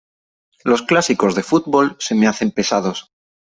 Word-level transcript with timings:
Los 0.63 0.81
clásicos 0.81 1.35
de 1.35 1.43
fútbol 1.43 1.95
se 1.99 2.15
me 2.15 2.25
hacen 2.25 2.49
pesados. 2.49 3.11